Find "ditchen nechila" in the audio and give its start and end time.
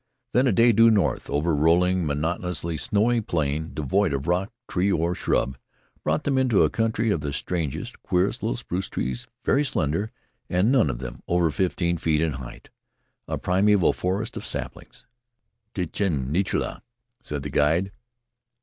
15.75-16.81